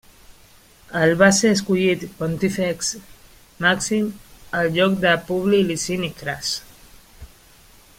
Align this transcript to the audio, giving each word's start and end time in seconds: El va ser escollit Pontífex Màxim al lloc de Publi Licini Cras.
El 0.99 1.11
va 1.19 1.27
ser 1.39 1.51
escollit 1.57 2.05
Pontífex 2.21 2.89
Màxim 3.67 4.09
al 4.63 4.73
lloc 4.79 4.99
de 5.07 5.15
Publi 5.31 5.61
Licini 5.71 6.15
Cras. 6.23 6.59